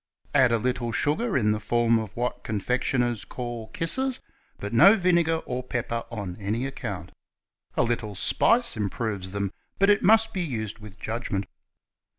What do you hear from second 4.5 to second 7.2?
but no vine gar or pepper on any account.